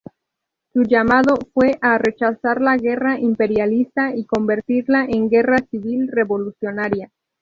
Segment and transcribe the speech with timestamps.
[0.73, 7.11] Su llamado fue a "rechazar la guerra imperialista y convertirla en guerra civil revolucionaria".